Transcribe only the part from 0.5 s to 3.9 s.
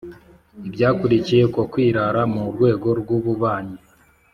ibyakurikiye uko kwirara mu rwego rw'ububanyi